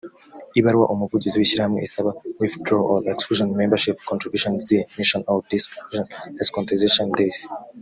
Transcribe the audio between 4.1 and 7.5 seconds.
contributions d mission ou d exclusion les cotisations des